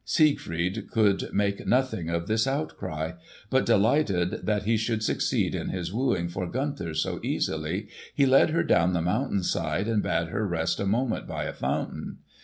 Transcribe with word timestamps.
Siegfried 0.03 0.89
could 0.89 1.29
make 1.31 1.67
nothing 1.67 2.09
of 2.09 2.25
this 2.25 2.47
outcry; 2.47 3.11
but 3.51 3.67
delighted 3.67 4.47
that 4.47 4.63
he 4.63 4.75
should 4.75 5.03
succeed 5.03 5.53
in 5.53 5.69
his 5.69 5.93
wooing 5.93 6.27
for 6.27 6.47
Gunther 6.47 6.95
so 6.95 7.19
easily, 7.21 7.87
he 8.15 8.25
led 8.25 8.49
her 8.49 8.63
down 8.63 8.93
the 8.93 9.01
mountain 9.03 9.43
side 9.43 9.87
and 9.87 10.01
bade 10.01 10.29
her 10.29 10.47
rest 10.47 10.79
a 10.79 10.87
moment 10.87 11.27
by 11.27 11.43
a 11.43 11.53
fountain. 11.53 12.17